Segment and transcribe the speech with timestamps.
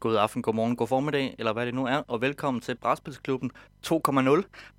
[0.00, 3.50] God aften, god morgen, god formiddag, eller hvad det nu er, og velkommen til Brætspilsklubben
[3.86, 4.02] 2.0 på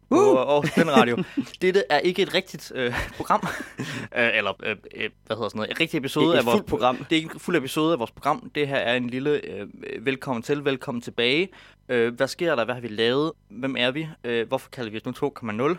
[0.09, 0.39] Uh!
[0.39, 1.23] Aarhus Den Radio.
[1.61, 3.47] Dette er ikke et rigtigt øh, program,
[4.17, 6.55] øh, eller øh, øh, hvad hedder sådan noget, et rigtigt episode Et- et af vores
[6.57, 6.97] fuldt program.
[6.97, 8.51] Det er ikke en fuld episode af vores program.
[8.55, 9.67] Det her er en lille øh,
[10.05, 11.49] velkommen til, velkommen tilbage.
[11.89, 12.65] Øh, hvad sker der?
[12.65, 13.31] Hvad har vi lavet?
[13.49, 14.07] Hvem er vi?
[14.23, 15.31] Øh, hvorfor kalder vi os nu
[15.71, 15.77] 2.0?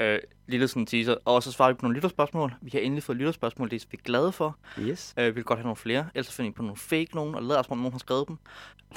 [0.00, 1.14] Øh, lille sådan teaser.
[1.24, 2.54] Og så svarer vi på nogle lytterspørgsmål.
[2.62, 4.56] Vi har endelig fået lytterspørgsmål, det er vi glade for.
[4.80, 5.14] Yes.
[5.18, 6.08] Øh, vi vil godt have nogle flere.
[6.14, 8.36] Ellers finder vi på nogle fake nogen, og lader os, om nogen har skrevet dem.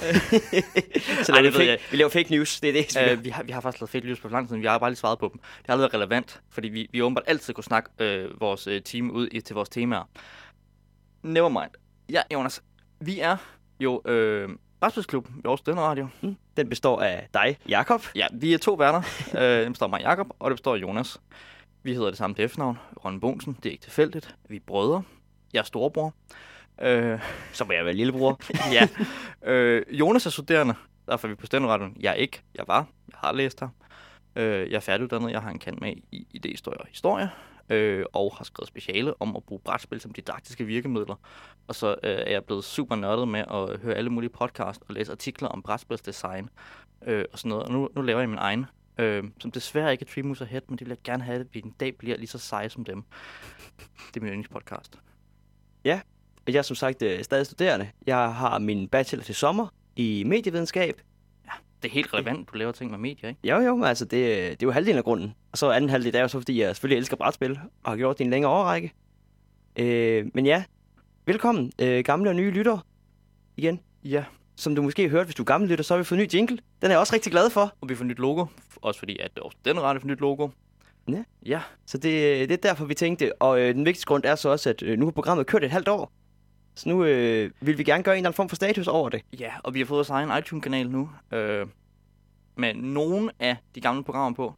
[1.24, 1.78] Så Ej, det fake, jeg.
[1.90, 2.60] vi laver fake news.
[2.60, 4.48] Det er det, vi Øh, vi, har, vi har faktisk lavet fake lytterspørgsmål for lang
[4.48, 5.40] tid, men vi har bare lige svaret på dem.
[5.40, 8.82] Det har aldrig været relevant, fordi vi, vi åbenbart altid kunne snakke øh, vores øh,
[8.82, 10.08] team ud i, til vores temaer.
[11.22, 11.70] Never mind.
[12.08, 12.62] Ja, Jonas.
[13.00, 13.36] Vi er
[13.80, 14.48] jo øh,
[14.82, 16.08] Brætspilsklubben i Aarhus Studenter Radio.
[16.22, 16.36] Mm.
[16.56, 18.02] Den består af dig, Jakob.
[18.14, 19.02] Ja, vi er to værter.
[19.38, 21.20] øh, det består af mig, Jakob, og det består af Jonas.
[21.82, 23.56] Vi hedder det samme til efternavn, Ron Bonsen.
[23.62, 24.34] Det er ikke tilfældigt.
[24.48, 25.02] Vi er brødre.
[25.52, 26.14] Jeg er storebror.
[26.80, 27.20] Øh,
[27.52, 28.40] Så må jeg være lillebror.
[28.76, 28.88] ja.
[29.42, 30.74] Øh, Jonas er studerende.
[31.08, 31.96] Derfor er vi på Studenterradioen.
[32.00, 32.42] Jeg er ikke.
[32.54, 32.86] Jeg var.
[33.08, 33.68] Jeg har læst her.
[34.36, 35.32] Øh, jeg er færdiguddannet.
[35.32, 37.30] Jeg har en kant med i idéhistorie og historie.
[37.70, 41.14] Øh, og har skrevet speciale om at bruge brætspil som didaktiske virkemidler.
[41.68, 44.94] Og så øh, er jeg blevet super nørdet med at høre alle mulige podcast og
[44.94, 46.48] læse artikler om brætspilsdesign
[47.06, 47.64] øh, og sådan noget.
[47.64, 48.66] Og nu, nu laver jeg min egen,
[48.98, 51.46] øh, som desværre ikke er Tree Moves Head, men det vil jeg gerne have, at
[51.52, 53.04] vi en dag bliver lige så seje som dem.
[53.78, 54.98] Det er min yndlingspodcast.
[55.84, 56.02] Jeg
[56.54, 57.90] er som sagt øh, stadig studerende.
[58.06, 61.00] Jeg har min bachelor til sommer i medievidenskab.
[61.82, 63.40] Det er helt relevant, du laver ting med medier, ikke?
[63.48, 64.10] Jo, jo, men altså det,
[64.50, 65.34] det er jo halvdelen af grunden.
[65.52, 67.96] Og så anden halvdel, det er jo så, fordi jeg selvfølgelig elsker brætspil og har
[67.96, 68.92] gjort det i en længere årrække.
[69.76, 70.64] Øh, men ja,
[71.26, 72.86] velkommen øh, gamle og nye lytter
[73.56, 73.80] igen.
[74.04, 74.24] Ja.
[74.56, 76.24] Som du måske har hørt, hvis du er gammel lytter, så har vi fået en
[76.24, 76.58] ny jingle.
[76.82, 77.72] Den er jeg også rigtig glad for.
[77.80, 78.46] Og vi får nyt logo,
[78.76, 80.48] også fordi at også den rette får nyt logo.
[81.08, 81.24] Ja.
[81.46, 83.42] Ja, Så det, det er derfor, vi tænkte.
[83.42, 85.70] Og øh, den vigtigste grund er så også, at øh, nu har programmet kørt et
[85.70, 86.12] halvt år.
[86.74, 89.22] Så nu øh, vil vi gerne gøre en eller anden form for status over det.
[89.38, 91.66] ja, og vi har fået vores egen iTunes-kanal nu, øh,
[92.56, 94.54] med nogle af de gamle programmer på.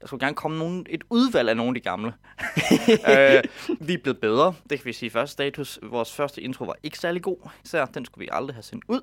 [0.00, 2.08] Der skulle gerne komme nogen, et udvalg af nogle af de gamle.
[3.12, 3.42] øh,
[3.80, 5.78] vi er blevet bedre, det kan vi sige først status.
[5.82, 9.00] Vores første intro var ikke særlig god, især den skulle vi aldrig have sendt ud.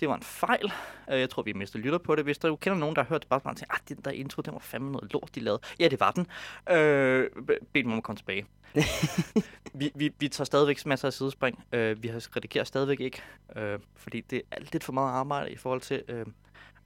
[0.00, 0.72] Det var en fejl.
[1.12, 2.24] Øh, jeg tror, vi mistede lytter på det.
[2.24, 4.42] Hvis der jo kender nogen, der har hørt det, bare sådan at den der intro,
[4.42, 5.60] den var fandme noget lort, de lavede.
[5.80, 6.26] Ja, det var den.
[6.76, 8.46] Øh, be- bed dem om at komme tilbage.
[9.80, 11.64] vi, vi, vi tager stadigvæk masser af sidespring.
[11.72, 13.22] Øh, vi har redigeret stadigvæk ikke,
[13.56, 16.26] øh, fordi det er lidt for meget arbejde i forhold til, øh,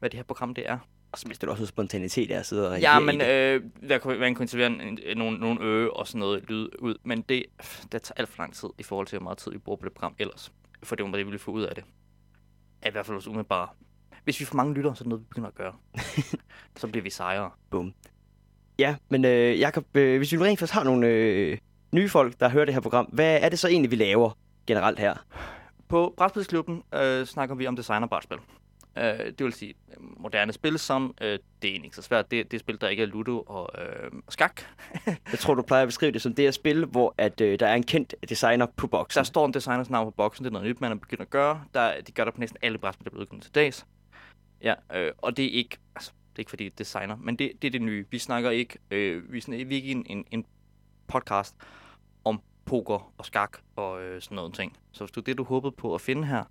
[0.00, 0.78] hvad det her program det er.
[1.12, 4.18] Og så mister du også spontanitet af at sidde og Ja, men øh, der kunne,
[4.18, 7.44] man kunne en, nogle, nogle øge og sådan noget lyd ud, men det,
[7.92, 9.84] det tager alt for lang tid i forhold til, hvor meget tid vi bruger på
[9.84, 10.52] det program ellers.
[10.82, 11.84] For det var det, vi ville få ud af det.
[12.82, 13.68] Er I hvert fald også umiddelbart.
[14.24, 15.72] Hvis vi får mange lyttere, så er det noget, vi begynder at gøre.
[16.76, 17.50] så bliver vi sejre.
[18.78, 21.58] Ja, men øh, Jacob, øh, hvis vi rent faktisk har nogle øh,
[21.92, 24.98] nye folk, der hører det her program, hvad er det så egentlig, vi laver generelt
[24.98, 25.14] her?
[25.88, 28.38] På Brætspilsklubben øh, snakker vi om design og brætspil.
[28.96, 32.50] Øh, det vil sige øh, moderne spil som, øh, det er ikke så svært, det,
[32.50, 34.62] det er spil, der ikke er Ludo og, øh, skak.
[35.06, 37.66] Jeg tror, du plejer at beskrive det som det at spil, hvor at, øh, der
[37.66, 39.18] er en kendt designer på boksen.
[39.18, 41.30] Der står en designers navn på boksen, det er noget nyt, man er begyndt at
[41.30, 41.64] gøre.
[41.74, 43.86] Der, de gør det på næsten alle brætspil, der bliver udgivet til dags.
[44.62, 47.36] Ja, øh, og det er ikke, altså, det er ikke fordi det er designer, men
[47.36, 48.06] det, det er det nye.
[48.10, 50.46] Vi snakker ikke, øh, vi snakker vi er ikke en, en, en
[51.08, 51.56] podcast
[52.24, 54.76] om poker og skak og øh, sådan noget ting.
[54.92, 56.44] Så hvis du er det, du håbede på at finde her,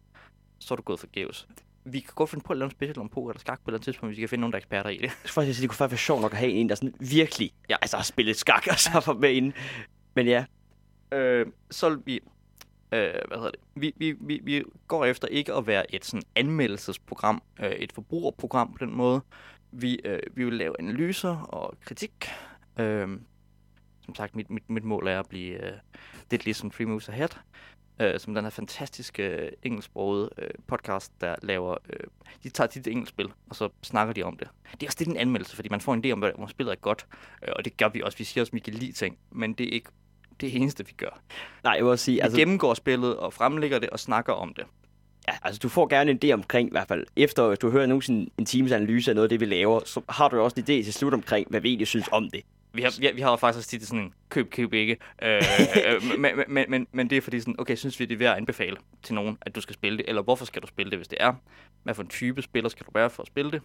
[0.59, 1.47] så er du gået forgæves.
[1.91, 3.67] Vi kan godt finde på at lave en special om poker eller skak på et
[3.67, 5.01] eller andet tidspunkt, hvis vi kan finde nogen, der er eksperter i det.
[5.03, 6.93] Jeg tror faktisk, at det kunne faktisk være sjovt nok at have en, der sådan
[6.99, 7.75] virkelig Ja.
[7.81, 9.53] altså, har spillet skak og så får med ind.
[10.15, 10.45] Men ja,
[11.11, 12.15] øh, så vil vi,
[12.91, 16.23] øh, hvad hedder det, vi, vi, vi, vi går efter ikke at være et sådan
[16.35, 19.21] anmeldelsesprogram, øh, et forbrugerprogram på den måde.
[19.71, 22.29] Vi, øh, vi vil lave analyser og kritik.
[22.79, 23.07] Øh,
[24.05, 25.73] som sagt, mit, mit, mit mål er at blive øh,
[26.31, 27.29] lidt ligesom Three Moves Ahead,
[27.99, 31.99] øh, som den her fantastiske øh, engelsksprogede øh, podcast, der laver, øh,
[32.43, 34.47] de tager dit engelskspil, og så snakker de om det.
[34.71, 36.75] Det er også lidt en anmeldelse, fordi man får en idé om, hvor spillet er
[36.75, 37.05] godt,
[37.47, 38.17] øh, og det gør vi også.
[38.17, 39.89] Vi siger også, at vi kan lide ting, men det er ikke
[40.41, 41.21] det eneste, vi gør.
[41.63, 44.53] nej, jeg vil også sige, Vi altså, gennemgår spillet og fremlægger det og snakker om
[44.53, 44.65] det.
[45.27, 48.01] ja, altså, du får gerne en idé omkring, i hvert fald efter du hører nogen
[48.01, 50.63] sådan en times analyse af noget af det, vi laver, så har du også en
[50.63, 52.41] idé til slut omkring, hvad vi egentlig synes om det.
[52.73, 54.97] Vi har, vi vi har faktisk også tit sådan en køb, køb ikke.
[55.21, 55.41] Øh,
[55.87, 58.31] øh, men, men, men, men det er fordi sådan, okay, synes vi, det er værd
[58.31, 60.99] at anbefale til nogen, at du skal spille det, eller hvorfor skal du spille det,
[60.99, 61.33] hvis det er?
[61.83, 63.61] Hvad for en type spiller skal du være for at spille det?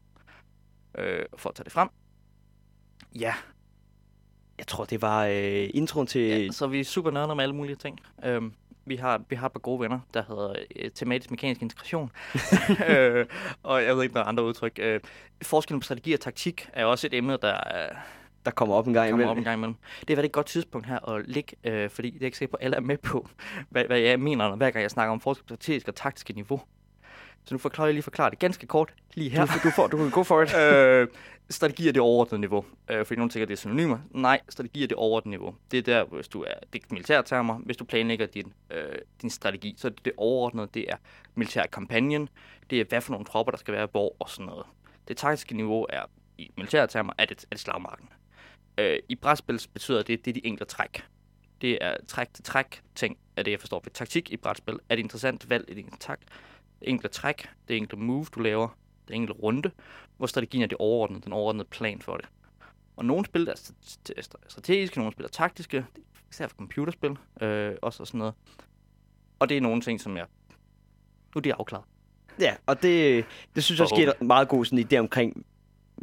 [0.99, 1.89] Øh, for at tage det frem.
[3.19, 3.35] Ja,
[4.59, 6.21] Jeg tror, det var øh, introen til...
[6.21, 8.01] ja så er vi super nørder med alle mulige ting.
[8.25, 8.43] Øh,
[8.87, 12.11] vi har, vi har et par gode venner, der hedder øh, tematisk mekanisk integration.
[12.91, 13.27] øh,
[13.63, 14.79] og jeg ved ikke, der er andre udtryk.
[14.83, 15.01] Øh,
[15.43, 17.97] forskellen på strategi og taktik er også et emne, der er,
[18.45, 19.31] der kommer op en gang kommer imellem.
[19.31, 19.77] op en gang imellem.
[20.01, 22.51] Det er været et godt tidspunkt her at ligge, øh, fordi det er ikke sikkert
[22.51, 23.29] på, at alle er med på,
[23.71, 26.33] hvad, hvad jeg mener, når hver gang jeg snakker om forskel på strategisk og taktiske
[26.33, 26.61] niveau.
[27.47, 29.47] Så nu forklarer jeg lige forklare det ganske kort lige her.
[29.47, 30.57] Du, du, får, du kan go for it.
[30.63, 31.09] øh,
[31.51, 32.65] strategi er det overordnede niveau.
[32.91, 33.99] Øh, fordi nogen tænker, det er synonymer.
[34.11, 35.55] Nej, strategi er det overordnede niveau.
[35.71, 37.55] Det er der, hvis du er, det er militære termer.
[37.55, 40.69] Hvis du planlægger din, øh, din strategi, så er det det overordnede.
[40.75, 40.97] Det er
[41.35, 42.29] militær kampagnen.
[42.71, 44.67] Det er, hvad for nogle tropper, der skal være hvor og sådan noget.
[45.09, 46.03] Det taktiske niveau er,
[46.39, 48.09] i militære termer, er det, er det slagmarken.
[48.79, 51.05] Øh, I brætspil betyder det, det er de enkelte træk.
[51.61, 54.79] Det er træk til træk ting, er det jeg forstår ved taktik i brætspil.
[54.89, 56.21] Er det interessant valg i din tak?
[56.81, 58.69] Det enkelte træk, det enkelte move, du laver,
[59.09, 59.71] det enkelte runde,
[60.17, 62.29] hvor strategien er det overordnede, den overordnede plan for det.
[62.97, 63.55] Og nogle spil er
[64.49, 65.87] strategiske, nogle spil er taktiske,
[66.31, 68.35] især for computerspil, øh, også og sådan noget.
[69.39, 70.27] Og det er nogle ting, som jeg...
[71.35, 71.85] Nu er de afklaret.
[72.41, 73.25] Ja, og det,
[73.55, 75.47] det synes jeg også giver meget god sådan idé omkring,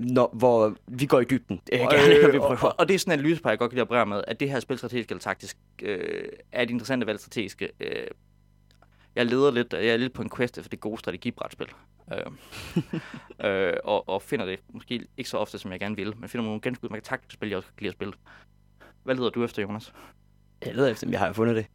[0.02, 1.62] når, hvor vi går i dybden.
[1.74, 2.64] Øh, gerne, vi prøver.
[2.64, 4.50] Og, og, det er sådan en analyse, jeg godt kan lide at med, at det
[4.50, 7.70] her spil strategisk eller taktisk øh, er et interessante valg strategiske.
[7.80, 8.08] Øh,
[9.16, 11.68] jeg leder lidt, jeg er lidt på en quest efter det gode strategibrætspil.
[12.14, 16.30] Øh, øh, og, og finder det måske ikke så ofte, som jeg gerne vil, men
[16.30, 18.14] finder nogle ganske udmærket taktiske spil, jeg også kan lide at spille.
[19.04, 19.94] Hvad leder du efter, Jonas?
[20.66, 21.66] Jeg leder efter, men jeg har fundet det.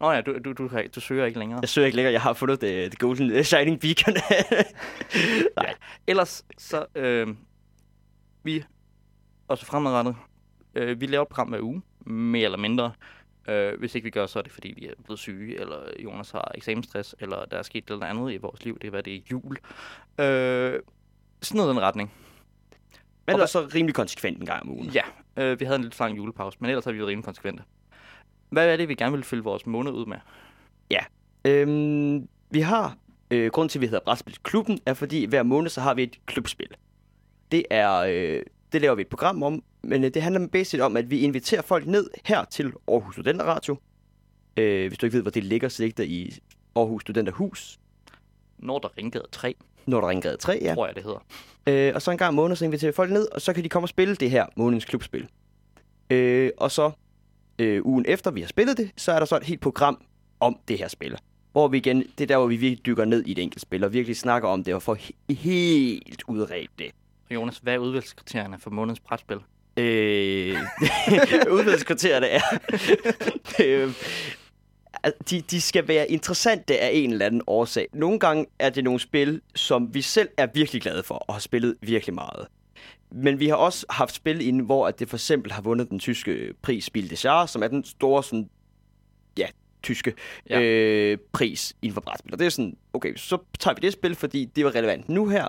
[0.00, 1.60] Nå ja, du, du, du, du, du søger ikke længere.
[1.60, 4.14] Jeg søger ikke længere, jeg har fundet det, det golden shining beacon.
[5.56, 5.66] Nej.
[5.68, 5.72] Ja.
[6.06, 7.28] Ellers så, øh,
[8.42, 8.64] vi,
[9.48, 10.16] også fremadrettet,
[10.74, 12.92] øh, vi laver et program hver uge, mere eller mindre.
[13.48, 16.30] Øh, hvis ikke vi gør, så er det fordi, vi er blevet syge, eller Jonas
[16.30, 18.74] har eksamensstress, eller der er sket noget andet i vores liv.
[18.74, 19.56] Det kan være, det er jul.
[20.18, 20.80] Øh,
[21.42, 22.12] sådan noget den retning.
[23.26, 24.86] Men er så rimelig konsekvent en gang om ugen.
[24.86, 25.02] Ja,
[25.36, 27.62] øh, vi havde en lidt lang julepause, men ellers har vi været rimelig konsekvente.
[28.50, 30.16] Hvad er det, vi gerne vil fylde vores måned ud med?
[30.90, 31.00] Ja,
[31.44, 32.96] øhm, vi har,
[33.30, 36.18] øh, grund til, at vi hedder Brætspilsklubben, er fordi hver måned, så har vi et
[36.26, 36.68] klubspil.
[37.52, 40.96] Det er, øh, det laver vi et program om, men øh, det handler basic om,
[40.96, 43.76] at vi inviterer folk ned her til Aarhus Studenter Radio.
[44.56, 46.38] Øh, hvis du ikke ved, hvor det ligger, så ligger det i
[46.76, 47.78] Aarhus Studenterhus.
[48.58, 49.54] Når der Ringgade 3.
[49.86, 50.74] Når der Ringgade 3, ja.
[50.74, 51.24] Tror jeg, det hedder.
[51.66, 53.64] Øh, og så en gang om måneden, så inviterer vi folk ned, og så kan
[53.64, 55.28] de komme og spille det her månedens klubspil.
[56.10, 56.90] Øh, og så
[57.58, 60.04] øh, ugen efter vi har spillet det, så er der så et helt program
[60.40, 61.18] om det her spil.
[61.52, 63.84] Hvor vi igen, det er der, hvor vi virkelig dykker ned i et enkelt spil,
[63.84, 66.90] og virkelig snakker om det, og får he- helt udredt det.
[67.34, 69.38] Jonas, hvad er udvalgskriterierne for månedens brætspil?
[69.76, 70.56] Øh,
[71.56, 72.42] udvalgskriterierne er...
[73.64, 73.94] øh,
[75.30, 77.88] de, de skal være interessante af en eller anden årsag.
[77.92, 81.40] Nogle gange er det nogle spil, som vi selv er virkelig glade for, og har
[81.40, 82.46] spillet virkelig meget.
[83.10, 85.98] Men vi har også haft spil inde, hvor at det for eksempel har vundet den
[85.98, 88.50] tyske pris Spiel des Jahres, som er den store sådan,
[89.38, 89.46] ja,
[89.82, 90.14] tyske
[90.50, 90.60] ja.
[90.60, 92.32] Øh, pris inden for brætspil.
[92.32, 95.28] Og det er sådan, okay, så tager vi det spil, fordi det var relevant nu
[95.28, 95.48] her,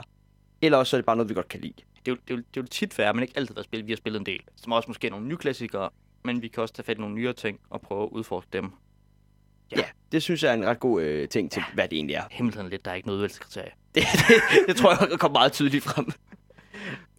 [0.65, 1.73] eller også er det bare noget, vi godt kan lide.
[2.05, 3.65] Det er jo, det er jo, det er jo tit være, men ikke altid været
[3.65, 3.87] spil.
[3.87, 5.89] Vi har spillet en del, som også måske nogle nye klassikere,
[6.23, 8.71] men vi kan også tage fat i nogle nyere ting og prøve at udforske dem.
[9.71, 11.73] Ja, ja det synes jeg er en ret god øh, ting til, ja.
[11.73, 12.23] hvad det egentlig er.
[12.31, 13.71] Himmelheden lidt, der er ikke noget udvalgskriterie.
[13.95, 14.35] det, det,
[14.67, 16.11] det tror jeg kommer meget tydeligt frem.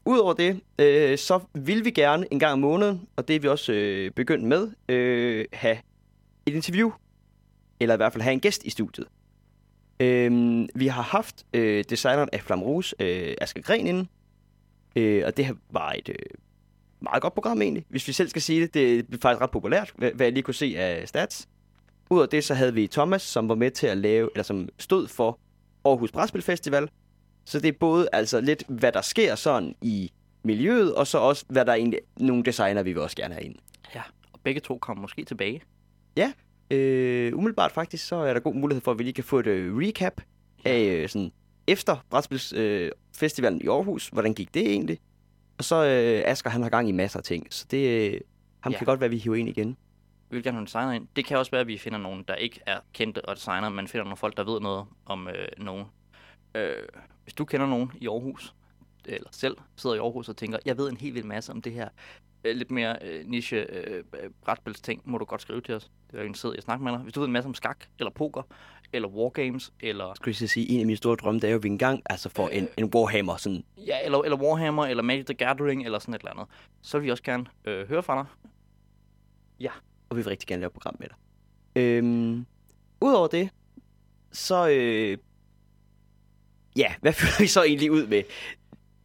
[0.05, 3.49] Udover det, øh, så vil vi gerne en gang om måneden, og det er vi
[3.49, 5.79] også øh, begyndt med, øh, have
[6.47, 6.93] et interview,
[7.81, 9.07] eller i hvert fald have en gæst i studiet.
[10.01, 14.07] Øh, vi har haft øh, designeren af Flam Rouge, øh, Asger Gren, inde,
[14.97, 16.17] øh, og det var et øh,
[17.01, 18.75] meget godt program egentlig, hvis vi selv skal sige det.
[18.75, 21.49] Det er faktisk ret populært, hvad, hvad jeg lige kunne se af stats.
[22.11, 25.09] Udover det, så havde vi Thomas, som var med til at lave, eller som stod
[25.09, 25.39] for
[25.85, 26.89] Aarhus Brætspil Festival,
[27.45, 31.45] så det er både altså lidt, hvad der sker sådan i miljøet, og så også,
[31.49, 33.55] hvad der er egentlig nogle designer, vi vil også gerne have ind.
[33.95, 35.63] Ja, og begge to kommer måske tilbage.
[36.17, 36.33] Ja,
[36.71, 39.47] øh, umiddelbart faktisk, så er der god mulighed for, at vi lige kan få et
[39.47, 40.21] uh, recap
[40.65, 41.33] af øh, sådan
[41.67, 44.09] efter Brætspilsfestivalen øh, i Aarhus.
[44.09, 44.99] Hvordan gik det egentlig?
[45.59, 48.21] Og så øh, Asger, han har gang i masser af ting, så det øh,
[48.61, 48.79] ham ja.
[48.79, 49.77] kan godt være, at vi hiver ind igen.
[50.31, 51.09] Vi vil gerne have en designer ind.
[51.17, 53.89] Det kan også være, at vi finder nogen, der ikke er kendte og designer, men
[53.89, 55.85] finder nogle folk, der ved noget om øh, nogen.
[56.55, 56.77] Øh,
[57.25, 58.55] hvis du kender nogen i Aarhus,
[59.05, 61.73] eller selv sidder i Aarhus og tænker, jeg ved en helt vild masse om det
[61.73, 61.89] her
[62.45, 64.05] øh, lidt mere øh, niche øh,
[64.45, 65.91] brætspilsting, må du godt skrive til os.
[66.11, 67.01] Det er jo en sted, jeg snakker med dig.
[67.01, 68.43] Hvis du ved en masse om skak, eller poker,
[68.93, 70.15] eller wargames, eller...
[70.15, 72.29] Skal jeg sige, en af mine store drømme, det er jo, at vi engang altså
[72.29, 73.37] får øh, en, en Warhammer.
[73.37, 73.65] Sådan.
[73.87, 76.47] Ja, eller, eller Warhammer, eller Magic the Gathering, eller sådan et eller andet.
[76.83, 78.51] Så vil vi også gerne øh, høre fra dig.
[79.61, 79.71] Ja.
[80.09, 81.17] Og vi vil rigtig gerne lave et program med dig.
[81.83, 82.47] Øhm,
[83.01, 83.51] Udover det,
[84.33, 85.19] så øh,
[86.77, 88.23] ja, hvad føler vi så egentlig ud med?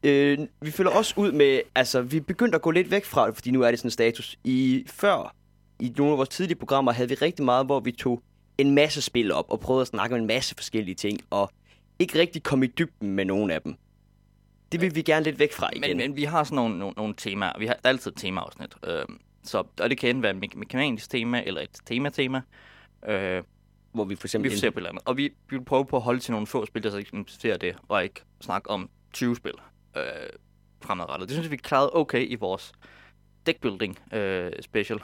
[0.03, 3.35] Øh, vi føler også ud med, altså vi begyndte at gå lidt væk fra det,
[3.35, 4.37] fordi nu er det sådan en status.
[4.43, 5.35] I før,
[5.79, 8.21] i nogle af vores tidlige programmer, havde vi rigtig meget, hvor vi tog
[8.57, 11.51] en masse spil op og prøvede at snakke om en masse forskellige ting, og
[11.99, 13.75] ikke rigtig komme i dybden med nogen af dem.
[14.71, 15.81] Det vil vi gerne lidt væk fra igen.
[15.81, 17.59] Men, men vi har sådan nogle, nogle, nogle temaer.
[17.59, 18.75] Vi har altid tema-afsnit.
[18.87, 19.05] Øh,
[19.43, 22.41] så og det kan enten være et me- mekanisk tema eller et tema-tema.
[23.07, 23.43] Øh,
[23.91, 24.59] hvor vi for Vi eksempel...
[24.59, 25.03] ser på et eller andet.
[25.05, 27.57] Og vi, vi vil prøve på at holde til nogle få spil, der så eksemplificerer
[27.57, 29.53] det, og ikke snakke om 20 spil
[29.97, 30.03] øh,
[30.81, 31.29] fremadrettet.
[31.29, 32.71] Det synes jeg, vi klarede okay i vores
[33.45, 34.99] deckbuilding øh, special.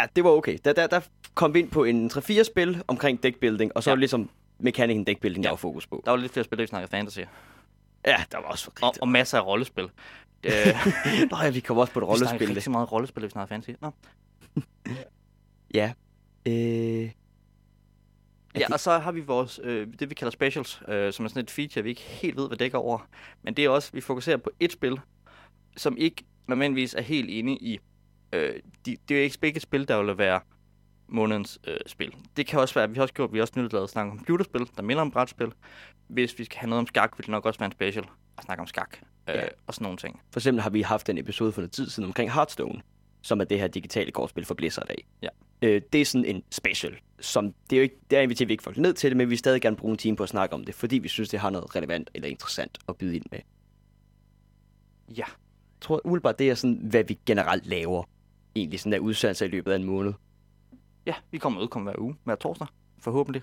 [0.00, 0.58] Ja, det var okay.
[0.64, 1.00] Der, der, der
[1.34, 3.96] kom vi ind på en 3-4 spil omkring deckbuilding, og så Ja.
[3.96, 5.52] ligesom mekanikken deckbuilding, der Ja.
[5.52, 6.02] var fokus på.
[6.04, 7.18] Der var lidt flere spil, der vi snakkede fantasy.
[8.06, 9.02] Ja, der var også Og, rigtig...
[9.02, 9.88] og masser af rollespil.
[10.46, 10.52] Øh,
[11.30, 12.54] Nå ja, vi kom også på et vi snakkede rollespil.
[12.54, 13.78] rigtig meget rollespil, da vi snakkede fantasy.
[13.80, 13.90] Nå.
[15.74, 15.92] Ja.
[16.48, 17.10] Øh,
[18.54, 21.28] Ja, det- og så har vi vores, øh, det vi kalder specials, øh, som er
[21.28, 23.08] sådan et feature, vi ikke helt ved, hvad dækker over.
[23.42, 25.00] Men det er også, vi fokuserer på et spil,
[25.76, 27.78] som ikke nødvendigvis er helt inde i,
[28.32, 28.54] øh,
[28.86, 30.40] de, det er jo ikke begge spil, der vil være
[31.08, 32.14] månedens øh, spil.
[32.36, 34.16] Det kan også være, vi har også gjort, vi har også nyligt lavet snak om
[34.18, 35.52] computerspil, der minder om brætspil.
[36.08, 38.04] Hvis vi skal have noget om skak, vil det nok også være en special
[38.38, 39.44] at snakke om skak øh, Ja.
[39.66, 40.20] og sådan nogle ting.
[40.32, 42.82] for eksempel har vi haft en episode for noget tid siden omkring Hearthstone,
[43.22, 45.04] som er det her digitale kortspil for Blizzard af.
[45.22, 45.28] Ja.
[45.64, 48.62] Øh, det er sådan en special, som det er jo ikke, der inviterer vi ikke
[48.62, 50.54] folk ned til det, men vi vil stadig gerne bruge en time på at snakke
[50.54, 53.38] om det, fordi vi synes, det har noget relevant eller interessant at byde ind med.
[55.08, 55.14] Ja.
[55.16, 55.26] Jeg
[55.80, 58.04] tror umiddelbart, det er sådan, hvad vi generelt laver.
[58.56, 60.12] Egentlig sådan der udsendelse i løbet af en måned.
[61.06, 62.66] Ja, vi kommer ud kommer hver uge, hver torsdag,
[62.98, 63.42] forhåbentlig.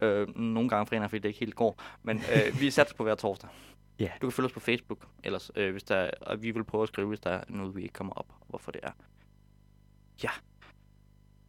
[0.00, 1.82] Øh, nogle gange fredag, fordi det ikke helt går.
[2.02, 3.50] Men øh, vi satser på hver torsdag.
[4.00, 4.10] Ja.
[4.22, 6.82] Du kan følge os på Facebook, ellers, øh, hvis der er, og vi vil prøve
[6.82, 8.90] at skrive, hvis der er noget, vi ikke kommer op, hvorfor det er.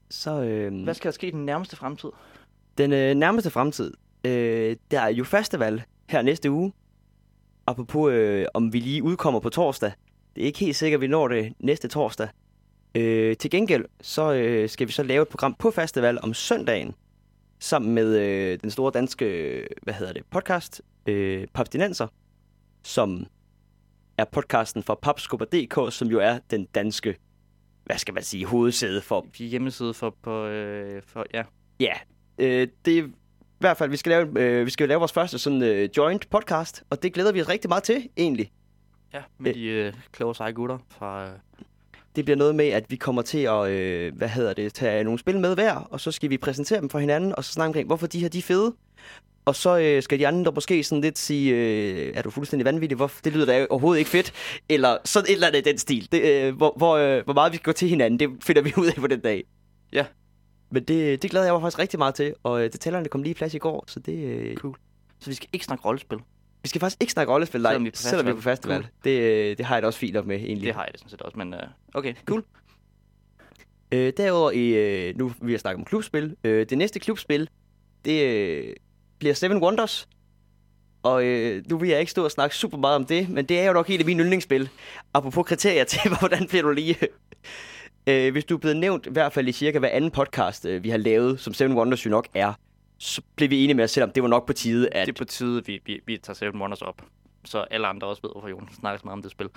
[0.09, 2.09] Så øh, Hvad skal der ske i den nærmeste fremtid?
[2.77, 6.73] den øh, nærmeste fremtid, øh, der er jo festival her næste uge.
[7.67, 9.91] Apropos øh, om vi lige udkommer på torsdag.
[10.35, 12.29] Det er ikke helt sikkert, at vi når det næste torsdag.
[12.95, 16.93] Øh, til gengæld, så øh, skal vi så lave et program på festival om søndagen.
[17.59, 22.07] Sammen med øh, den store danske, hvad hedder det, podcast, øh, Papstinenser.
[22.83, 23.25] Som
[24.17, 27.17] er podcasten for papskubber.dk, som jo er den danske,
[27.89, 31.43] hvad skal man sige, hovedsæde for hjemmeside for, på, øh, for ja.
[31.79, 31.93] Ja,
[32.37, 33.11] øh, det er i
[33.59, 36.83] hvert fald, vi skal lave, øh, vi skal lave vores første sådan øh, joint podcast,
[36.89, 38.51] og det glæder vi os rigtig meget til, egentlig.
[39.13, 39.55] Ja, med Øh.
[39.55, 41.25] de øh, kloge seje gutter fra...
[41.25, 41.31] Øh,
[42.15, 45.19] Det bliver noget med, at vi kommer til at, øh, hvad hedder det, tage nogle
[45.19, 47.87] spil med hver, og så skal vi præsentere dem for hinanden, og så snakke omkring,
[47.87, 48.75] hvorfor de her, de er fede.
[49.49, 52.95] Og så øh, skal de andre måske sådan lidt sige, øh, er du fuldstændig vanvittig?
[52.95, 53.21] Hvorfor?
[53.23, 54.33] Det lyder da overhovedet ikke fedt.
[54.69, 56.07] Eller sådan et eller andet i den stil.
[56.11, 58.73] Det, øh, hvor, hvor, øh, hvor meget vi skal gå til hinanden, det finder vi
[58.81, 59.43] ud af på den dag.
[59.93, 60.05] Ja.
[60.71, 63.31] Men det, det glæder jeg mig faktisk rigtig meget til, og øh, detaljerne kom lige
[63.31, 64.57] i plads i går, så det, øh,
[65.19, 66.17] så vi skal ikke snakke rollespil.
[66.63, 68.83] Vi skal faktisk ikke snakke rollespil, Selvom vi er på selvom vi er på festival.
[68.83, 69.13] festival.
[69.19, 70.67] Det, øh, det har jeg da også fint op med, egentlig.
[70.67, 71.59] Det har jeg det sådan set også, men øh,
[71.93, 72.43] okay, cool.
[73.91, 76.35] Øh, derudover, i, øh, nu vi har snakket om klubspil.
[76.43, 77.49] Øh, det næste klubspil,
[78.05, 78.75] det øh,
[79.19, 80.07] bliver Seven Wonders.
[81.03, 83.59] Og øh, nu vil jeg ikke stå og snakke super meget om det, men det
[83.59, 84.69] er jo nok et af mine yndlingsspil.
[85.13, 86.97] Apropos kriterier til, hvordan bliver du lige...
[88.07, 90.83] øh, hvis du er blevet nævnt, i hvert fald i cirka hver anden podcast, øh,
[90.83, 92.53] vi har lavet, som Seven Wonders jo nok er,
[92.97, 95.07] så blev vi enige med os selv om, det var nok på tide, at...
[95.07, 97.01] Det er på tide, vi, vi, vi tager Seven Wonders op.
[97.45, 99.49] Så alle andre også ved, hvorfor Jonas snakker så meget om det spil.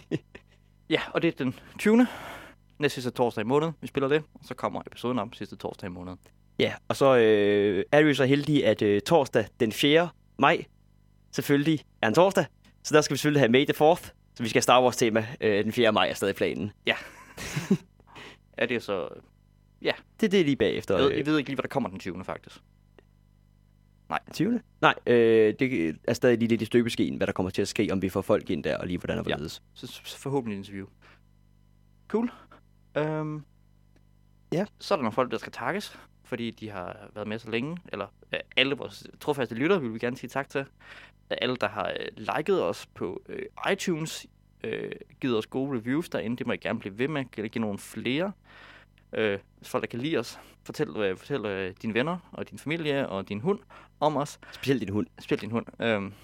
[0.94, 2.06] ja, og det er den 20.
[2.78, 4.22] Næste sidste torsdag i måneden, vi spiller det.
[4.34, 6.18] Og så kommer episoden om sidste torsdag i måneden.
[6.58, 10.08] Ja, og så øh, er vi så heldige, at øh, torsdag den 4.
[10.38, 10.64] maj
[11.32, 12.44] selvfølgelig er en torsdag.
[12.82, 14.10] Så der skal vi selvfølgelig have May the 4th.
[14.34, 15.92] Så vi skal have Star Wars tema øh, den 4.
[15.92, 16.72] maj er stadig planen.
[18.58, 19.08] Er det så...
[20.20, 20.94] Det, det er lige bagefter.
[20.96, 22.24] Jeg ved, Øh, jeg ved ikke lige, hvad der kommer den 20.
[22.24, 22.56] faktisk.
[24.32, 24.60] 20.
[24.80, 27.88] Nej, øh, det er stadig lige lidt i støbeskeen, hvad der kommer til at ske,
[27.92, 29.34] om vi får folk ind der, og lige hvordan og Ja.
[29.34, 29.62] hvorledes.
[29.74, 30.86] Så, så forhåbentlig interview.
[32.08, 32.30] Cool.
[33.00, 33.44] Um,
[34.52, 34.64] Ja.
[34.78, 37.76] Så er der nogle folk, der skal takkes, fordi de har været med så længe.
[37.88, 40.66] Eller uh, alle vores trofaste lyttere vil vi gerne sige tak til.
[41.30, 44.26] Alle, der har uh, liket os på uh, iTunes,
[44.64, 44.70] uh,
[45.20, 46.36] givet os gode reviews derinde.
[46.36, 47.24] Det må I gerne blive ved med.
[47.38, 48.32] I give nogle flere?
[49.12, 52.58] Uh, hvis folk, der kan lide os, fortæl, uh, fortæl uh, dine venner og din
[52.58, 53.58] familie og din hund
[54.00, 54.38] om os.
[54.52, 55.06] Specielt din hund.
[55.18, 55.66] Spil din hund.
[55.82, 56.14] Um,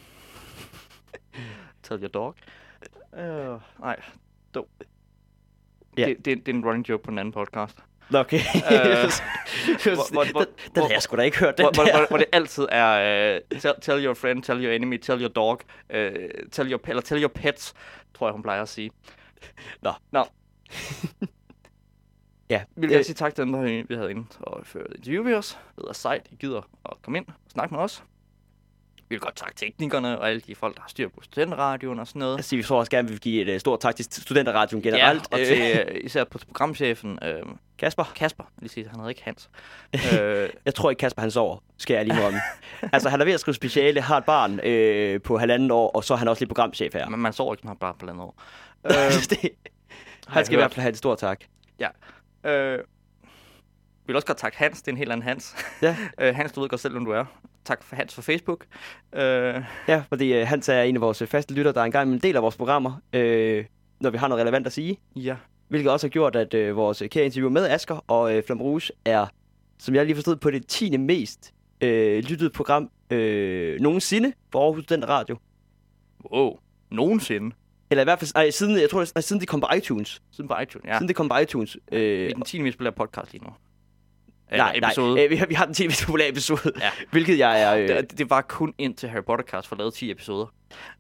[1.83, 2.35] tell your dog.
[3.13, 4.03] Uh, nej,
[4.55, 4.69] dog.
[5.99, 6.07] Ja.
[6.07, 7.85] Det, det, det er en running joke på en anden podcast.
[8.13, 8.39] Nå, okay.
[8.39, 8.43] Øh,
[9.95, 11.97] hvor- hvor- hvor- den, den havde jeg sgu da ikke hørt, den Hvor, der.
[11.99, 15.29] hvor, hvor det altid er uh, tell, tell your friend, tell your enemy, tell your
[15.29, 15.61] dog,
[15.95, 15.97] uh,
[16.53, 17.75] tell your, eller tell your pets,
[18.15, 18.91] tror jeg, hun plejer at sige.
[19.83, 19.93] Nå.
[20.13, 20.25] Nå.
[22.51, 25.25] Ja, Vi vil gerne sige tak til dem, der vi havde inde og ført interview
[25.25, 25.59] med os.
[25.77, 28.03] Det er sejt, I gider at komme ind og snakke med os.
[29.13, 32.07] Vi vil godt takke teknikerne og alle de folk, der har styr på studenterradioen og
[32.07, 32.37] sådan noget.
[32.37, 34.83] Altså, vi tror også gerne, at vi vil give et uh, stort tak til studenterradioen
[34.83, 35.23] generelt.
[35.33, 37.43] Ja, og Øh, til, øh, især på programchefen øh,
[37.79, 38.05] Kasper.
[38.17, 38.45] Kasper.
[38.59, 39.51] Lige sige, han hedder ikke Hans.
[39.95, 42.35] øh, Jeg tror ikke, Kasper han sover, skal jeg lige må om.
[42.93, 46.05] altså, han er ved at skrive speciale, har et barn øh, på halvanden år, og
[46.05, 47.09] så er han også lige programchef her.
[47.09, 48.43] men man sover ikke, når man bare på landet år.
[48.85, 49.51] Øh, Øh, det,
[50.27, 51.41] har han skal i hvert fald have en stor tak.
[52.47, 52.79] Øh,
[54.07, 55.57] vil også godt takke Hans, det er en helt anden Hans.
[55.83, 55.97] Ja.
[56.21, 57.25] øh, Hans, du ved godt selv, hvem du er.
[57.65, 58.67] Tak for Hans for Facebook.
[59.13, 62.15] Øh, Ja, fordi øh, Hans er en af vores øh, faste lytter, der engang er
[62.15, 63.65] en del af vores programmer, øh,
[64.01, 64.99] når vi har noget relevant at sige.
[65.17, 65.37] ja.
[65.69, 68.91] Hvilket også har gjort, at øh, vores kære interview med Asker og øh, Flam Rouge
[69.05, 69.27] er,
[69.79, 70.97] som jeg lige forstod, på det 10.
[70.97, 75.37] mest øh, lyttede program øh, nogensinde på Aarhus Den Radio.
[76.33, 76.59] Wow.
[76.91, 77.55] Nogensinde.
[77.91, 80.23] Eller i hvert fald, ej, siden, jeg tror, det er, siden de kom på iTunes.
[80.33, 80.95] Siden på iTunes, ja.
[80.95, 81.77] Siden det kom på iTunes.
[81.93, 82.61] Øh, er den 10.
[82.63, 83.51] mest populære podcast lige nu.
[84.59, 85.15] Nej, episode.
[85.15, 85.87] nej, øh, vi, har, vi har den 10.
[85.87, 86.91] mest populære episode, Ja.
[87.11, 87.77] hvilket jeg er...
[87.77, 90.47] Øh, Det, det, var kun indtil Harry Potter-cast for lavet 10 episoder.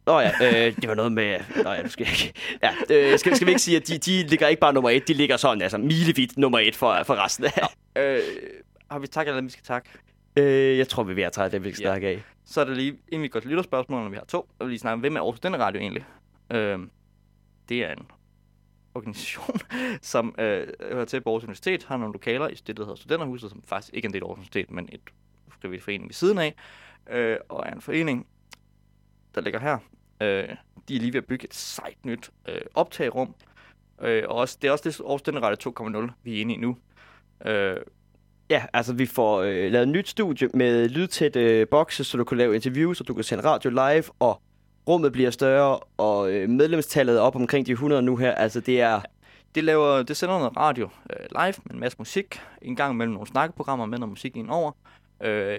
[0.07, 1.39] Nå ja, øh, det var noget med...
[1.65, 2.41] Nå ja, nu skal jeg ikke...
[2.63, 2.73] Ja,
[3.13, 5.15] øh, skal, skal vi ikke sige, at de, de ligger ikke bare nummer et, de
[5.15, 7.53] ligger sådan, altså milevidt nummer et for, for resten af...
[7.97, 8.21] Øh,
[8.91, 9.89] har vi tak eller vi skal takke?
[10.37, 11.89] Øh, jeg tror, vi er ved at tage det, vi skal Ja.
[11.89, 12.23] snakke af.
[12.47, 14.71] Så er det lige, inden vi går til lytterspørgsmål, når vi har to, og vi
[14.71, 16.05] lige snakke om, hvem er Aarhus Denne Radio egentlig?
[16.53, 16.79] Øh,
[17.69, 18.07] det er en
[18.95, 19.59] organisation,
[20.13, 23.51] som øh, hører til på Aarhus Universitet, har nogle lokaler i det, der hedder Studenterhuset,
[23.51, 25.01] som faktisk ikke er en del af Aarhus Universitet, men et
[25.61, 26.55] frivillig forening ved siden af,
[27.11, 28.27] øh, og er en forening,
[29.35, 29.79] der ligger her.
[30.21, 30.57] Øh,
[30.89, 33.35] de er lige ved at bygge et sejt nyt øh, optagerum,
[34.01, 36.77] øh, og også, det er også det Aarhus Radio 2.0, vi er inde i nu.
[37.47, 37.77] Øh,
[38.53, 42.25] Ja, altså vi får øh, lavet et nyt studie med lydtætte øh, bokse, så du
[42.25, 44.43] kan lave interviews, og du kan sende radio live, og
[44.89, 48.35] rummet bliver større, og øh, medlemstallet er op omkring de 100 nu her.
[48.35, 49.01] Altså det er...
[49.55, 52.41] Det, laver, det sender noget radio øh, live med en masse musik.
[52.63, 54.73] En gang imellem nogle snakkeprogrammer med noget musik ind over.
[55.21, 55.59] Øh,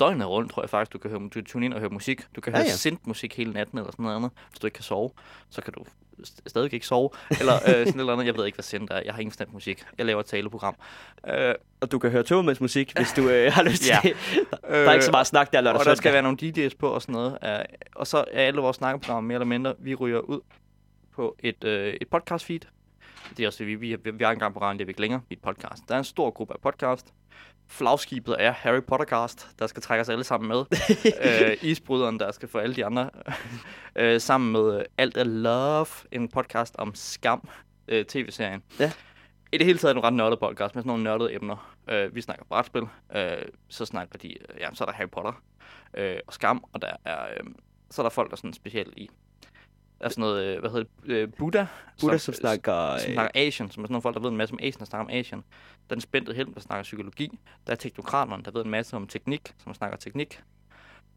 [0.00, 2.26] døgnet rundt, tror jeg faktisk, du kan, høre, du kan tune ind og høre musik.
[2.36, 2.68] Du kan høre ja.
[2.68, 4.30] ja, synth-musik hele natten eller sådan noget andet.
[4.50, 5.10] Hvis du ikke kan sove,
[5.50, 5.84] så kan du
[6.22, 7.10] st- stadig ikke sove.
[7.40, 8.26] Eller øh, sådan eller andet.
[8.26, 9.00] Jeg ved ikke, hvad synth er.
[9.04, 9.84] Jeg har ingen stand musik.
[9.98, 10.76] Jeg laver et taleprogram.
[11.28, 13.98] Øh, Og du kan høre togmandsmusik, hvis du øh, har lyst Ja.
[14.02, 14.14] til.
[14.50, 16.88] Der er ikke så meget snak der lørdag og der skal være nogle DJ's på
[16.88, 17.38] og sådan noget.
[17.42, 17.64] Uh,
[17.96, 20.40] og så er alle vores snakkeprogrammer mere eller mindre, vi ryger ud
[21.14, 22.60] på et, uh, et podcast feed.
[23.36, 25.20] Det er også, vi, vi, vi, har engang på radioen, det er vi ikke længere,
[25.30, 25.82] er et podcast.
[25.88, 27.06] Der er en stor gruppe af podcast.
[27.66, 30.58] Flagskibet er Harry Pottercast, der skal trække os alle sammen med.
[30.58, 33.10] uh, isbryderen, der skal få alle de andre.
[34.00, 37.48] uh, sammen med uh, Alt er Love, en podcast om skam,
[37.92, 38.62] uh, tv-serien.
[38.78, 38.92] Ja.
[39.52, 41.76] I det hele taget er det en ret nørdet podcast med sådan nogle nørdede emner.
[41.92, 42.88] Uh, vi snakker brætspil, uh,
[43.68, 45.42] så snakker de, uh, ja, så er der Harry Potter
[45.96, 47.46] øh, og skam, og der er, øh,
[47.90, 49.10] så er der folk, der er sådan specielt i,
[50.04, 51.64] er sådan noget, øh, hvad hedder det, øh, Buddha,
[52.00, 52.98] Buddha, som snakker...
[52.98, 54.78] som Øh, snakker Asian, som er sådan nogle folk, der ved en masse om Asien,
[54.78, 55.38] der snakker om Asian.
[55.38, 57.38] Der er den spændte helm, der snakker psykologi.
[57.66, 60.40] Der er teknokraterne, der ved en masse om teknik, som snakker teknik.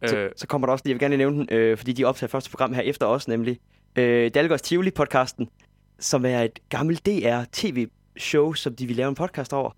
[0.05, 2.03] så, Øh, så kommer der også, jeg vil gerne lige nævne den, øh, fordi de
[2.05, 3.59] optager første program her efter os, nemlig
[3.95, 5.45] øh, Dalgårds Tivoli-podcasten,
[5.99, 9.71] som er et gammelt DR-tv-show, som de vil lave en podcast over.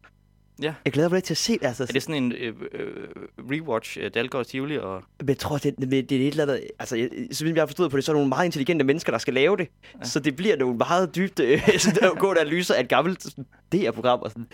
[0.62, 0.74] Ja.
[0.86, 1.66] Jeg glæder mig lidt til at se det.
[1.66, 3.08] Altså, er det sådan en øh, øh,
[3.52, 5.04] rewatch, øh, Dalgaard Tivoli og...
[5.20, 6.62] Men jeg tror, det, det, det er et eller andet...
[6.80, 9.12] Altså, jeg, så vidt jeg har forstået på det, så er nogle meget intelligente mennesker,
[9.12, 9.68] der skal lave det.
[9.94, 10.00] Ja.
[10.00, 10.06] Ja.
[10.06, 11.62] Så det bliver nogle meget dybt øh,
[12.20, 13.26] gående analyser af et gammelt
[13.74, 14.20] DR-program.
[14.20, 14.48] Og sådan.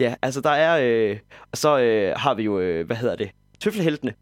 [0.00, 1.10] Ja, altså der er...
[1.10, 1.18] Øh,
[1.52, 3.30] og så øh, har vi jo, øh, hvad hedder det?
[3.60, 4.14] Tøffelheltene.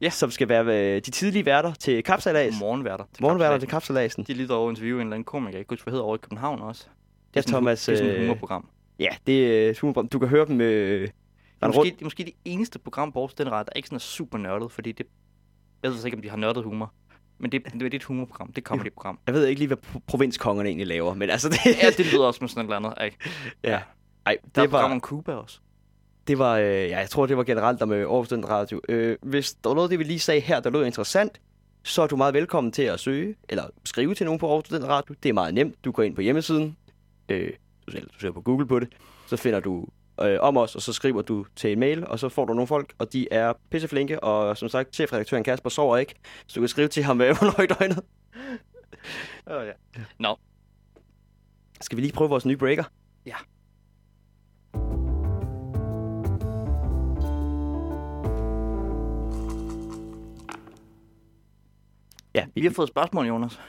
[0.00, 0.10] Ja.
[0.10, 0.64] Som skal være
[0.96, 2.54] øh, de tidlige værter til kapsalas.
[2.60, 3.04] Morgenværter.
[3.14, 4.24] til Morgenværter til kapsalasen.
[4.24, 5.92] De er lige over at interviewe en eller anden komiker, jeg kan ikke huske, hvad
[5.92, 6.84] hedder over i København også.
[6.84, 8.68] Det Ja, er sådan, Thomas, Det er sådan et øh, humorprogram.
[8.98, 10.02] Ja, det er øh, super.
[10.02, 10.60] Du kan høre dem...
[10.60, 11.12] Øh, Det
[11.62, 13.96] er, måske, det er måske det eneste program på Aarhus Den Ret, der ikke sådan
[13.96, 15.06] er super nørdet, fordi det...
[15.82, 16.92] Jeg ved ikke, om de har nørdet humor.
[17.38, 18.48] Men det, det er et humorprogram.
[18.48, 19.18] Det er et comedy-program.
[19.26, 21.58] Jeg ved ikke lige, hvad pro- provinskongerne egentlig laver, men altså det...
[21.82, 23.04] Ja, det lyder også med sådan et eller andet.
[23.04, 23.16] Ikke?
[23.64, 23.80] ja.
[24.26, 25.60] Ej, Der er det et program var, om Cuba også.
[26.26, 28.80] det var, øh, ja, jeg tror, det var generelt der med Aarhus Den Radio.
[28.88, 31.40] Øh, hvis der var noget, det vi lige sagde her, der lød interessant,
[31.84, 35.14] så er du meget velkommen til at søge, eller skrive til nogen på Aarhus Radio.
[35.22, 35.84] Det er meget nemt.
[35.84, 36.76] Du går ind på hjemmesiden,
[37.28, 37.50] øh,
[37.86, 38.88] du, selv, du søger på Google på det,
[39.26, 39.86] så finder du
[40.22, 42.66] øh, om os, og så skriver du til en mail, og så får du nogle
[42.66, 46.14] folk, og de er pisseflinke, og som sagt, chefredaktøren Kasper sover ikke,
[46.46, 48.02] så du kan skrive til ham, øh, hvornår i døgnet.
[49.46, 49.72] Oh, ja.
[50.18, 50.36] Nå,
[51.80, 52.84] Skal vi lige prøve vores nye breaker?
[53.26, 53.34] Ja.
[62.34, 63.60] Ja, vi har fået spørgsmål, Jonas.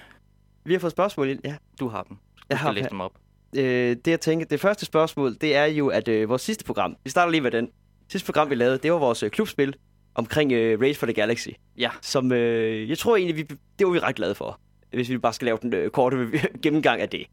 [0.63, 1.39] vi har fået spørgsmål.
[1.43, 1.55] Ja.
[1.79, 2.15] Du har dem.
[2.17, 3.13] Du Jeg skal har læse dem op.
[3.55, 6.95] Øh, det jeg tænker, det første spørgsmål, det er jo, at øh, vores sidste program,
[7.03, 7.69] vi starter lige med den.
[8.11, 9.75] Sidste program, vi lavede, det var vores øh, klubspil
[10.15, 11.49] omkring øh, Race for the Galaxy.
[11.77, 11.89] Ja.
[12.01, 14.59] Som, øh, jeg tror egentlig, vi, det var vi ret glade for.
[14.93, 16.17] Hvis vi bare skal lave den øh, korte
[16.63, 17.25] gennemgang af det.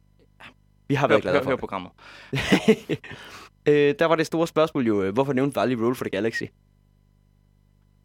[0.88, 1.60] Vi har Hør, været glade hør, for hør det.
[1.60, 1.92] programmet.
[3.68, 6.42] øh, der var det store spørgsmål jo, øh, hvorfor nævnte aldrig Roll for the Galaxy?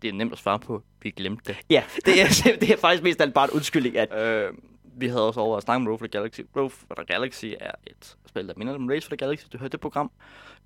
[0.01, 0.83] Det er nemt at svare på.
[1.01, 1.57] Vi glemte det.
[1.69, 2.27] Ja, det er,
[2.61, 4.53] det er faktisk mest alt bare en undskyldning, at Øh,
[4.93, 6.41] vi havde også over at snakke om Road for the Galaxy.
[6.55, 9.45] Road for the Galaxy er et spil, der minder om Race for the Galaxy.
[9.53, 10.11] Du hørte det program,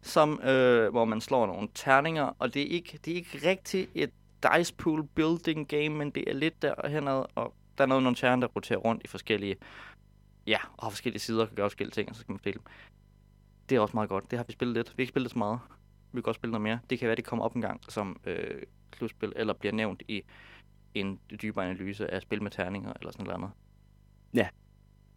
[0.02, 3.88] som, øh, hvor man slår nogle terninger, og det er ikke, det er ikke rigtig
[3.96, 4.12] et
[4.44, 8.48] dice pool building game, men det er lidt derhenad, og der er noget, nogle terninger,
[8.48, 9.56] der roterer rundt i forskellige,
[10.48, 12.66] ja, og har forskellige sider, kan gøre forskellige ting, og så kan man spille dem.
[13.70, 14.32] Det er også meget godt.
[14.32, 14.88] Det har vi spillet lidt.
[14.88, 15.60] Vi har ikke spillet så meget.
[16.12, 16.80] Vi kan godt spille noget mere.
[16.90, 20.24] Det kan være, det kommer op en gang som øh, klubspil, eller bliver nævnt i
[20.94, 23.52] en dybere analyse af spil med terninger, eller sådan noget andet.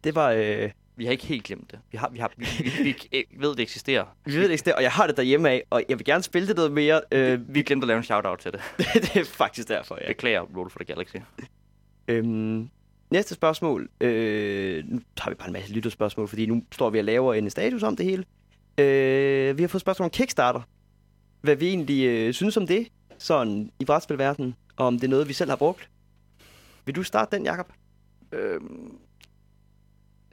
[0.03, 0.31] Det var...
[0.31, 1.79] Øh, Vi har ikke helt glemt det.
[1.91, 2.45] Vi, har, vi, har, vi,
[2.83, 4.05] vi, vi ved, det eksisterer.
[4.25, 6.47] vi ved det ikke, og jeg har det derhjemme af, og jeg vil gerne spille
[6.47, 7.01] det noget mere.
[7.11, 8.61] Øh, Vi glemte at lave en shout-out til det.
[8.93, 10.07] det er faktisk derfor, ja.
[10.07, 11.15] Beklager Roll for the Galaxy.
[12.07, 12.69] Øhm,
[13.11, 13.89] næste spørgsmål.
[14.01, 17.49] Øh, nu tager vi bare en masse lytterspørgsmål, fordi nu står vi og laver en
[17.49, 18.23] status om det hele.
[18.77, 20.61] Øh, vi har fået spørgsmål om Kickstarter.
[21.41, 25.27] Hvad vi egentlig øh, synes om det, sådan i brætspilverdenen, og om det er noget,
[25.27, 25.89] vi selv har brugt.
[26.85, 27.73] Vil du starte den, Jakob?
[28.31, 28.97] Øhm,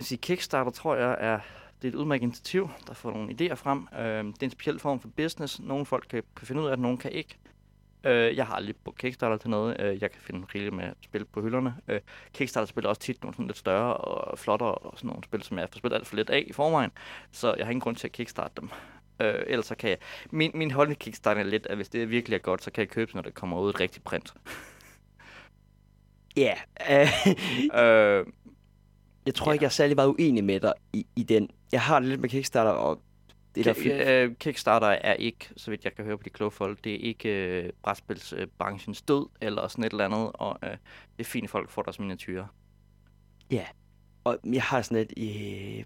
[0.00, 1.40] sige, Kickstarter tror jeg er,
[1.82, 3.88] det er et udmærket initiativ, der får nogle idéer frem.
[3.98, 5.60] Øhm, det er en speciel form for business.
[5.60, 7.38] Nogle folk kan, kan finde ud af det, nogle kan ikke.
[8.04, 9.80] Øh, jeg har aldrig brugt Kickstarter til noget.
[9.80, 11.74] Øh, jeg kan finde rigeligt med spil på hylderne.
[11.88, 12.00] Øh,
[12.32, 15.58] Kickstarter spiller også tit nogle sådan lidt større og flottere og sådan nogle spil, som
[15.58, 16.90] jeg har spillet alt for lidt af i forvejen.
[17.30, 18.70] Så jeg har ingen grund til at kickstarte dem.
[19.20, 19.98] Øh, ellers så kan jeg...
[20.30, 22.88] Min, min holdning Kickstarter er lidt, at hvis det virkelig er godt, så kan jeg
[22.88, 24.34] købe det, når det kommer ud et rigtigt print.
[26.36, 26.54] Ja.
[26.90, 27.08] Yeah.
[28.18, 28.26] øh,
[29.26, 29.52] jeg tror Ja.
[29.52, 31.50] ikke, jeg er særlig meget uenig med dig i, i den.
[31.72, 33.00] Jeg har det lidt med Kickstarter, og
[33.54, 33.94] det er der fint.
[33.94, 36.98] Øh, Kickstarter er ikke, så vidt jeg kan høre på de kloge folk, det er
[36.98, 40.78] ikke øh, brætspilsbranchens død eller sådan et eller andet, og øh, det
[41.18, 42.46] er fint, folk får deres miniatyrer.
[44.24, 45.12] Og jeg har sådan et...
[45.18, 45.84] Øh,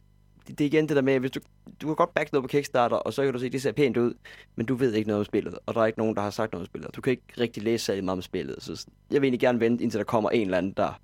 [0.49, 1.41] det, er igen det der med, at hvis du,
[1.81, 3.73] du kan godt backe noget på Kickstarter, og så kan du se, at det ser
[3.73, 4.15] pænt ud,
[4.57, 6.53] men du ved ikke noget om spillet, og der er ikke nogen, der har sagt
[6.53, 6.97] noget om spillet.
[6.97, 9.83] Du kan ikke rigtig læse særlig meget om spillet, så jeg vil egentlig gerne vente,
[9.83, 11.01] indtil der kommer en eller anden, der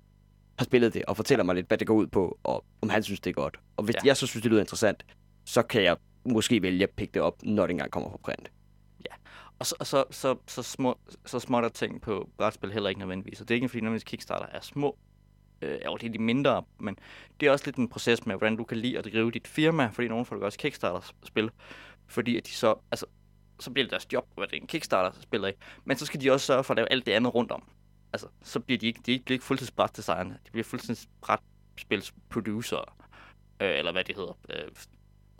[0.57, 3.03] har spillet det, og fortæller mig lidt, hvad det går ud på, og om han
[3.03, 3.59] synes, det er godt.
[3.77, 3.99] Og hvis Ja.
[4.03, 4.07] ja.
[4.07, 5.05] jeg så synes, det lyder interessant,
[5.45, 8.51] så kan jeg måske vælge at pikke det op, når det engang kommer på print.
[9.59, 12.99] Og så, og så, så, så, små, så småt er ting på brætspil heller ikke
[12.99, 13.41] nødvendigvis.
[13.41, 14.97] Og det er ikke fordi, nødvendigvis Kickstarter er små.
[15.61, 16.97] Øh, det er de mindre, men
[17.39, 19.87] det er også lidt en proces med, hvordan du kan lide at drive dit firma,
[19.87, 21.49] fordi nogle folk også Kickstarter-spil,
[22.07, 23.05] fordi at de så, altså,
[23.59, 25.59] så bliver det deres job, hvad det er en Kickstarter-spiller ikke.
[25.85, 27.63] Men så skal de også sørge for at lave alt det andet rundt om.
[28.15, 32.95] Altså, så bliver de ikke, de bliver ikke fuldtidsbrætdesignere, de bliver fuldtidsbrætspilsproducer,
[33.61, 34.37] øh, eller hvad det hedder.
[34.49, 34.57] Øh,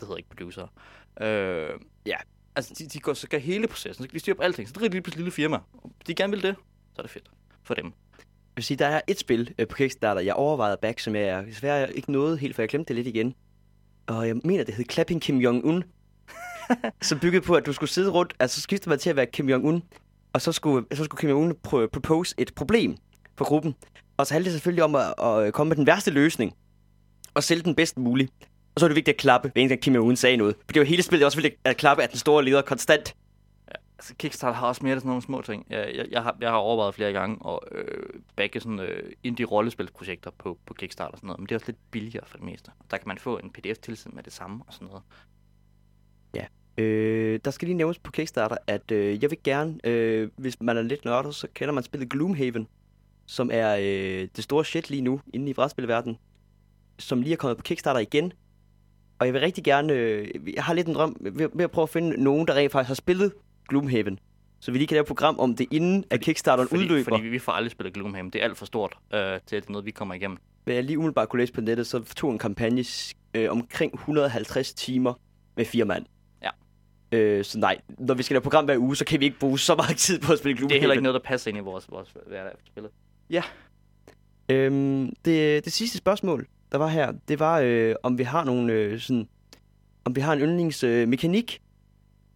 [0.00, 0.66] hedder ikke producer.
[1.20, 1.70] Øh,
[2.06, 2.16] Ja.
[2.56, 4.68] Altså, de, de går, så gør hele processen, så kan de styre på alting.
[4.68, 5.58] Så driver de lige pludselig lille firma.
[6.06, 6.56] De gerne vil det,
[6.94, 7.30] så er det fedt
[7.62, 7.84] for dem.
[7.84, 7.92] Jeg
[8.56, 11.94] vil sige, der er et spil øh, på Kickstarter, jeg overvejede back, som jeg desværre
[11.94, 13.34] ikke nåede helt, for jeg glemte det lidt igen.
[14.06, 15.82] Og jeg mener, det hed Clapping Kim Jong-un.
[17.08, 19.26] som byggede på, at du skulle sidde rundt, altså så skiftede man til at være
[19.26, 19.80] Kim Jong-un,
[20.36, 22.96] og så skulle, så skulle Kim Jong-un pr- propose et problem
[23.36, 23.74] for gruppen.
[24.16, 26.52] Og så handlede det selvfølgelig om at, at øh, komme med den værste løsning,
[27.34, 28.32] og sælge den bedst muligt.
[28.74, 30.56] Og så er det vigtigt at klappe, hver eneste Kim Jong-un sagde noget.
[30.56, 32.62] For det var hele spillet, det var også vigtigt at klappe af den store leder
[32.62, 33.16] konstant.
[33.98, 35.66] Altså, Kickstarter har også mere af sådan nogle små ting.
[35.70, 40.30] Jeg, jeg, jeg, har, jeg har overvejet flere gange at øh, bagge sådan øh, indie-rollespilsprojekter
[40.38, 42.70] på, på Kickstarter og sådan noget, men det er også lidt billigere for det meste.
[42.90, 45.02] Der kan man få en pdf tilsendt med det samme og sådan noget.
[46.78, 50.76] Øh, der skal lige nævnes på Kickstarter, at øh, jeg vil gerne, øh, hvis man
[50.76, 52.66] er lidt nørdet, så kender man spillet Gloomhaven,
[53.26, 56.18] som er øh, det store shit lige nu inde i brætspilverdenen,
[56.98, 58.32] som lige er kommet på Kickstarter igen.
[59.18, 61.82] Og jeg vil rigtig gerne, øh, jeg har lidt en drøm ved, ved at prøve
[61.82, 63.32] at finde nogen, der rent faktisk har spillet
[63.68, 64.18] Gloomhaven.
[64.60, 67.04] Så vi lige kan lave et program om det, inden at Kickstarteren Fordi, udløber.
[67.04, 68.30] fordi vi, vi får aldrig spillet Gloomhaven.
[68.30, 70.38] Det er alt for stort øh, til, at det er noget, vi kommer igennem.
[70.64, 72.84] Hvad jeg lige umiddelbart kunne læse på nettet, så tog en kampagne
[73.34, 75.14] øh, omkring 150 timer
[75.56, 76.06] med fire mand.
[77.12, 77.16] Ja.
[77.18, 79.58] Øh, så nej, når vi skal lave program hver uge, så kan vi ikke bruge
[79.58, 80.70] så meget tid på at spille Gloomhaven.
[80.70, 82.92] Det er heller ikke noget, der passer ind i vores, vores hverdag spillet.
[84.48, 88.72] Øhm, det, det sidste spørgsmål, der var her, det var, øh, om vi har nogle
[88.72, 89.28] øh, sådan,
[90.04, 91.62] om vi har en yndlingsmekanik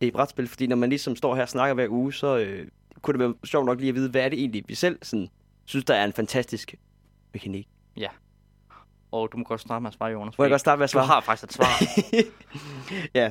[0.02, 2.68] øh, i brætspil, fordi når man ligesom står her og snakker hver uge, så øh,
[3.02, 5.28] kunne det være sjovt nok lige at vide, hvad er det egentlig, vi selv sådan,
[5.64, 6.74] synes, der er en fantastisk
[7.32, 7.68] mekanik.
[9.12, 10.38] Og du må godt starte med at svare, Jonas.
[10.38, 11.06] Må jeg godt starte med at Du svare?
[11.06, 11.82] har faktisk et svar.
[13.20, 13.30] ja,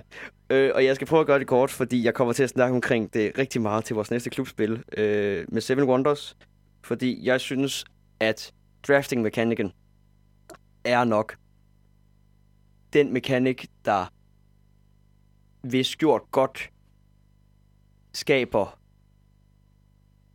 [0.49, 2.75] øh, og jeg skal prøve at gøre det kort, fordi jeg kommer til at snakke
[2.75, 6.37] omkring det rigtig meget til vores næste klubspil øh, med Seven Wonders.
[6.83, 7.85] Fordi jeg synes,
[8.19, 8.53] at
[8.87, 9.71] drafting mekanikken
[10.83, 11.37] er nok
[12.93, 14.05] den mekanik, der
[15.61, 16.69] hvis gjort godt
[18.13, 18.79] skaber...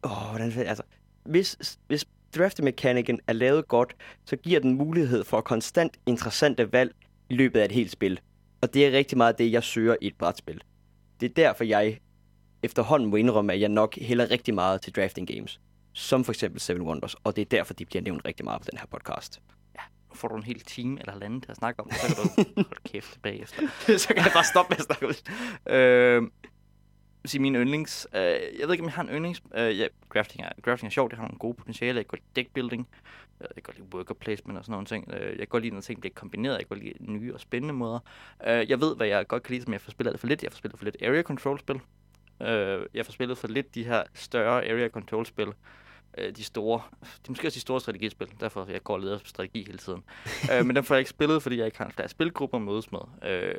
[0.04, 0.52] Åh, hvordan...
[0.52, 0.82] Altså,
[1.24, 2.04] hvis, hvis
[2.36, 6.94] drafting-mekanikken er lavet godt, så giver den mulighed for konstant interessante valg
[7.30, 8.20] i løbet af et helt spil.
[8.60, 10.60] Og det er rigtig meget det, jeg søger i et brætspil.
[11.20, 11.98] Det er derfor, jeg
[12.62, 15.60] efterhånden må indrømme, at jeg nok hælder rigtig meget til drafting games.
[15.92, 17.14] Som for eksempel Seven Wonders.
[17.14, 19.40] Og det er derfor, de bliver nævnt rigtig meget på den her podcast.
[20.14, 22.16] Nu får du en hel time eller halvanden til at snakke om det, så kan
[22.16, 22.22] du
[22.56, 23.62] holde kæft bagefter.
[23.98, 25.14] så kan jeg bare stoppe med at snakke ud.
[25.74, 26.22] øh,
[27.24, 28.08] sige min yndlings.
[28.14, 29.42] Øh, jeg ved ikke, om jeg har en yndlings.
[29.54, 31.10] Øh, ja, crafting er, crafting er sjovt.
[31.10, 31.96] Det har nogle gode potentiale.
[31.96, 32.88] Jeg kan godt lide deckbuilding.
[33.40, 35.12] Øh, jeg kan godt lide worker placement og sådan nogle ting.
[35.12, 36.52] Øh, jeg kan godt lide, når ting bliver kombineret.
[36.52, 37.98] Jeg kan godt lide nye og spændende måder.
[38.46, 40.42] Øh, jeg ved, hvad jeg godt kan lide, som jeg får spillet for lidt.
[40.42, 41.80] Jeg får spillet for lidt area control spil.
[42.94, 45.48] Jeg får spillet for lidt de her større area control spil.
[46.18, 49.18] Øh, de store, det er måske også de store strategispil, derfor jeg går og leder
[49.24, 50.04] strategi hele tiden.
[50.52, 52.62] øh, men dem får jeg ikke spillet, fordi jeg ikke har en flere spilgrupper at
[52.62, 53.00] mødes med.
[53.30, 53.54] Øh,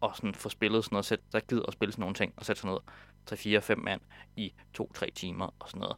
[0.00, 2.44] og sådan få spillet sådan noget, sæt, der gider at spille sådan nogle ting, og
[2.44, 2.80] sætte sådan
[3.26, 4.00] noget 3-4-5 mand
[4.36, 5.96] i 2-3 timer og sådan noget.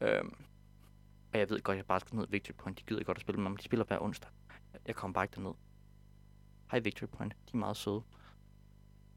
[0.00, 0.24] Øh,
[1.32, 2.78] og jeg ved godt, jeg bare skal ned Victory Point.
[2.78, 3.58] De gider godt at spille med mig.
[3.58, 4.30] De spiller hver onsdag.
[4.86, 5.54] Jeg kommer bare ikke derned.
[6.70, 7.32] Hej Victory Point.
[7.32, 8.02] De er meget søde.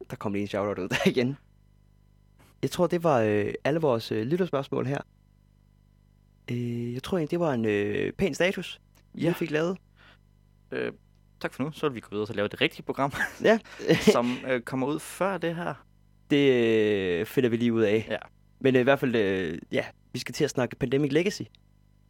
[0.10, 1.38] Der kom lige en shoutout ud der igen.
[2.62, 5.02] Jeg tror, det var øh, alle vores øh, lytterspørgsmål her.
[6.52, 8.82] Øh, jeg tror egentlig, det var en øh, pæn status,
[9.16, 9.22] ja.
[9.22, 9.30] Ja.
[9.30, 9.78] vi fik lavet.
[10.72, 10.94] Øh,
[11.39, 11.71] tak for nu.
[11.71, 13.12] Så vil vi gå videre til at lave det rigtige program,
[13.43, 13.60] Ja,
[14.13, 15.73] som øh, kommer ud før det her.
[16.30, 18.08] det øh, finder vi lige ud af.
[18.10, 18.17] Ja.
[18.60, 21.41] Men øh, i hvert fald, øh, ja, vi skal til at snakke Pandemic Legacy.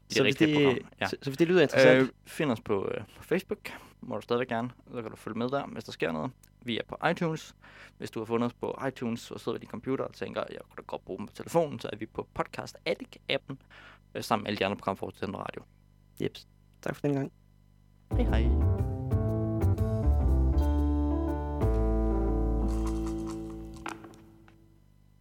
[0.10, 1.08] Det rigtige program, ja.
[1.08, 3.60] så, så hvis det lyder interessant, Øh, find os på, øh, på Facebook.
[4.02, 4.70] Må du stadigvæk gerne.
[4.94, 6.32] Så kan du følge med der, hvis der sker noget.
[6.62, 7.56] Vi er på iTunes.
[7.98, 10.60] Hvis du har fundet os på iTunes og sidder ved din computer og tænker, jeg
[10.70, 13.56] kunne da godt bruge dem på telefonen, så er vi på Podcast Addict-appen
[14.16, 15.62] øh, sammen med alle de andre programmer for til radio.
[16.22, 16.48] Jeps.
[16.82, 17.32] Tak for den gang.
[18.12, 18.97] Hej hej.